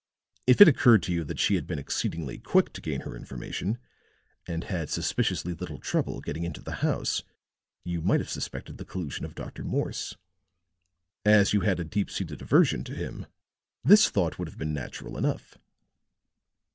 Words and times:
If 0.47 0.59
it 0.61 0.67
occurred 0.67 1.03
to 1.03 1.13
you 1.13 1.23
that 1.25 1.37
she 1.37 1.53
had 1.53 1.67
been 1.67 1.77
exceedingly 1.77 2.39
quick 2.39 2.73
to 2.73 2.81
gain 2.81 3.01
her 3.01 3.15
information, 3.15 3.77
and 4.47 4.63
had 4.63 4.89
suspiciously 4.89 5.53
little 5.53 5.77
trouble 5.77 6.21
getting 6.21 6.43
into 6.43 6.59
the 6.63 6.77
house, 6.81 7.21
you 7.83 8.01
might 8.01 8.19
have 8.19 8.27
suspected 8.27 8.79
the 8.79 8.83
collusion 8.85 9.25
of 9.25 9.35
Dr. 9.35 9.63
Morse. 9.63 10.15
As 11.23 11.53
you 11.53 11.61
had 11.61 11.79
a 11.79 11.83
deep 11.83 12.09
seated 12.09 12.41
aversion 12.41 12.83
to 12.85 12.95
him, 12.95 13.27
this 13.83 14.09
thought 14.09 14.39
would 14.39 14.47
have 14.47 14.57
been 14.57 14.73
natural 14.73 15.19
enough." 15.19 15.59